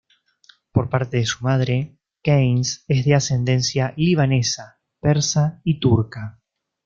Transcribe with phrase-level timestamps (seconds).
[0.71, 6.41] Por parte de su madre, Keynes es de ascendencia libanesa, persa y turca.